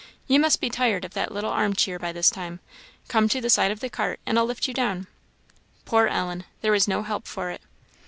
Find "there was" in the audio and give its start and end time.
6.61-6.87